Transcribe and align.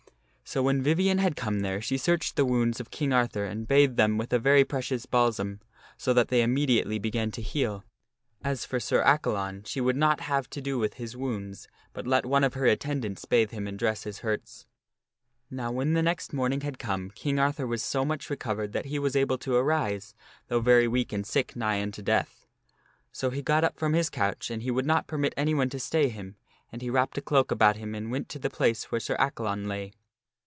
So 0.43 0.61
when 0.61 0.83
Vivien 0.83 1.19
had 1.19 1.37
come 1.37 1.61
there 1.61 1.79
she 1.81 1.97
searched 1.97 2.35
the 2.35 2.43
wounds 2.43 2.81
of 2.81 2.91
King 2.91 3.13
Arthur 3.13 3.45
and 3.45 3.65
bathed 3.65 3.95
them 3.95 4.17
with 4.17 4.33
a 4.33 4.37
very 4.37 4.65
precious 4.65 5.05
balsam, 5.05 5.61
so 5.95 6.11
that 6.13 6.27
they 6.27 6.41
imme 6.43 6.67
diately 6.67 7.01
began 7.01 7.31
to 7.31 7.41
heal. 7.41 7.85
As 8.43 8.65
for 8.65 8.77
Sir 8.77 9.01
Accalon, 9.01 9.65
she 9.65 9.79
would 9.79 9.95
not 9.95 10.19
have.... 10.19 10.49
J 10.49 10.59
fe 10.59 10.59
ii. 10.59 10.63
Vivien 10.63 10.63
healeth 10.65 10.65
to 10.65 10.71
do 10.73 10.77
with 10.77 10.93
his 10.95 11.15
wounds, 11.15 11.67
but 11.93 12.05
let 12.05 12.25
one 12.25 12.43
of 12.43 12.55
her 12.55 12.65
attendants 12.65 13.23
bathe 13.23 13.51
him 13.51 13.59
King 13.59 13.61
Arthur. 13.65 13.69
and 13.69 13.79
dress 13.79 14.03
his 14.03 14.19
hurts. 14.19 14.65
Now 15.49 15.71
when 15.71 15.93
the 15.93 16.03
next 16.03 16.33
morning 16.33 16.59
had 16.59 16.77
come, 16.77 17.11
King 17.11 17.39
Arthur 17.39 17.65
was 17.65 17.81
so 17.81 18.03
much 18.03 18.29
recovered 18.29 18.73
that 18.73 18.87
he 18.87 18.99
was 18.99 19.15
able 19.15 19.37
to 19.37 19.55
arise, 19.55 20.13
though 20.49 20.59
very 20.59 20.85
weak 20.85 21.13
and 21.13 21.25
sick 21.25 21.55
nigh 21.55 21.81
unto 21.81 22.01
death. 22.01 22.45
So 23.13 23.29
he 23.29 23.41
got 23.41 23.63
up 23.63 23.79
from 23.79 23.93
his 23.93 24.09
couch 24.09 24.51
and 24.51 24.61
he 24.61 24.71
would 24.71 24.85
not 24.85 25.07
permit 25.07 25.33
anyone 25.37 25.69
to 25.69 25.79
stay 25.79 26.09
him, 26.09 26.35
and 26.73 26.81
he 26.81 26.89
wrapped 26.89 27.17
a 27.17 27.21
cloak 27.21 27.51
about 27.51 27.77
him 27.77 27.95
and 27.95 28.11
went 28.11 28.27
to 28.27 28.39
the 28.39 28.49
place 28.49 28.91
where 28.91 28.99
Sir 28.99 29.15
Accalon 29.17 29.67
lay. 29.69 29.93